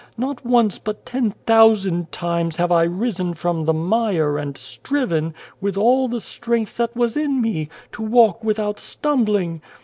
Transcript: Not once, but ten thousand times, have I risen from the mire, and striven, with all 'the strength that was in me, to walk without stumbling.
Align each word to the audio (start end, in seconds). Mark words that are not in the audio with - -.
Not 0.17 0.43
once, 0.43 0.79
but 0.79 1.05
ten 1.05 1.29
thousand 1.29 2.11
times, 2.11 2.55
have 2.55 2.71
I 2.71 2.85
risen 2.85 3.35
from 3.35 3.65
the 3.65 3.73
mire, 3.75 4.39
and 4.39 4.57
striven, 4.57 5.35
with 5.61 5.77
all 5.77 6.07
'the 6.07 6.21
strength 6.21 6.77
that 6.77 6.95
was 6.95 7.15
in 7.15 7.39
me, 7.39 7.69
to 7.91 8.01
walk 8.01 8.43
without 8.43 8.79
stumbling. 8.79 9.61